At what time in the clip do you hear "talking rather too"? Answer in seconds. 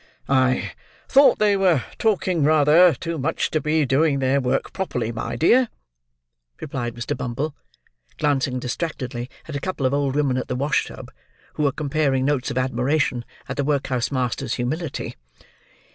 1.99-3.19